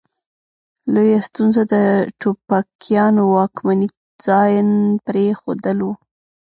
لویه 0.93 1.19
ستونزه 1.27 1.61
د 1.73 1.75
ټوپکیانو 2.19 3.23
واکمني 3.35 3.87
ځان 4.25 4.67
پرې 5.05 5.25
ښودل 5.39 5.77
وه. 5.87 5.95